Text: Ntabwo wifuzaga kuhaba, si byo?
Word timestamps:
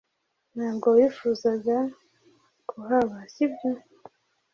Ntabwo 0.55 0.87
wifuzaga 0.97 1.77
kuhaba, 2.69 3.17
si 3.33 3.45
byo? 3.51 3.71